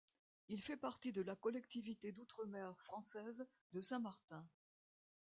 Il 0.47 0.59
fait 0.59 0.77
partie 0.77 1.11
de 1.13 1.21
la 1.21 1.35
collectivité 1.35 2.11
d'outre-mer 2.11 2.75
française 2.79 3.45
de 3.73 3.81
Saint-Martin. 3.81 4.43